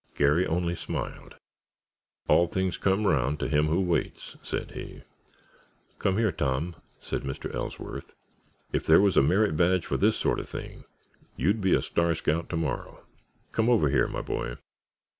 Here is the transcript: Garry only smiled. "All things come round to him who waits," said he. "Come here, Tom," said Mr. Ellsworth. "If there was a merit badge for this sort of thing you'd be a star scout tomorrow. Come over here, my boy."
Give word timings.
Garry 0.15 0.47
only 0.47 0.73
smiled. 0.73 1.35
"All 2.27 2.47
things 2.47 2.79
come 2.79 3.05
round 3.05 3.39
to 3.39 3.47
him 3.47 3.67
who 3.67 3.79
waits," 3.81 4.35
said 4.41 4.71
he. 4.71 5.03
"Come 5.99 6.17
here, 6.17 6.31
Tom," 6.31 6.75
said 6.99 7.21
Mr. 7.21 7.53
Ellsworth. 7.53 8.11
"If 8.73 8.83
there 8.83 8.99
was 8.99 9.15
a 9.15 9.21
merit 9.21 9.55
badge 9.55 9.85
for 9.85 9.97
this 9.97 10.15
sort 10.17 10.39
of 10.39 10.49
thing 10.49 10.85
you'd 11.35 11.61
be 11.61 11.75
a 11.75 11.83
star 11.83 12.15
scout 12.15 12.49
tomorrow. 12.49 13.05
Come 13.51 13.69
over 13.69 13.89
here, 13.91 14.07
my 14.07 14.21
boy." 14.23 14.55